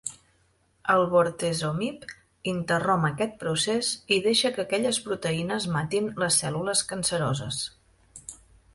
El 0.93 1.03
bortezomib 1.11 2.07
interromp 2.53 3.05
aquest 3.11 3.37
procés 3.45 3.93
i 4.17 4.21
deixa 4.31 4.53
que 4.59 4.67
aquelles 4.67 5.03
proteïnes 5.11 5.71
matin 5.79 6.13
les 6.25 6.43
cèl·lules 6.45 6.87
canceroses. 6.95 7.65